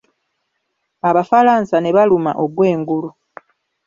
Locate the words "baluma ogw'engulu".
1.95-3.09